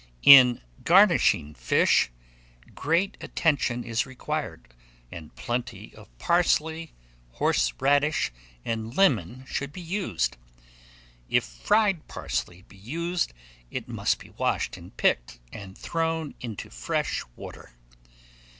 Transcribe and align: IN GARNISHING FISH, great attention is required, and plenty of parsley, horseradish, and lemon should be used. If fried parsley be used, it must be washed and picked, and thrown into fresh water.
IN 0.23 0.61
GARNISHING 0.83 1.53
FISH, 1.53 2.09
great 2.73 3.17
attention 3.21 3.83
is 3.83 4.03
required, 4.07 4.73
and 5.11 5.35
plenty 5.35 5.93
of 5.93 6.09
parsley, 6.17 6.91
horseradish, 7.33 8.31
and 8.65 8.97
lemon 8.97 9.45
should 9.47 9.71
be 9.71 9.79
used. 9.79 10.37
If 11.29 11.43
fried 11.43 12.07
parsley 12.07 12.63
be 12.63 12.77
used, 12.77 13.31
it 13.69 13.87
must 13.87 14.17
be 14.17 14.31
washed 14.31 14.75
and 14.75 14.97
picked, 14.97 15.39
and 15.53 15.77
thrown 15.77 16.33
into 16.39 16.71
fresh 16.71 17.23
water. 17.35 17.73